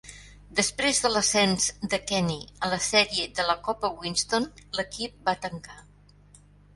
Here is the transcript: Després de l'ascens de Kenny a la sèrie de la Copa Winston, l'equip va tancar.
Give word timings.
Després 0.59 0.99
de 1.01 1.09
l'ascens 1.15 1.67
de 1.91 1.99
Kenny 2.11 2.37
a 2.67 2.69
la 2.71 2.79
sèrie 2.85 3.27
de 3.41 3.45
la 3.49 3.57
Copa 3.67 3.91
Winston, 3.99 4.49
l'equip 4.79 5.21
va 5.29 5.37
tancar. 5.45 5.77